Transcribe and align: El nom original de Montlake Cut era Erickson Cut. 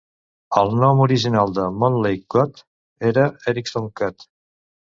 El 0.61 0.71
nom 0.83 1.01
original 1.05 1.53
de 1.59 1.67
Montlake 1.83 2.27
Cut 2.37 2.65
era 3.13 3.29
Erickson 3.55 3.89
Cut. 4.03 4.31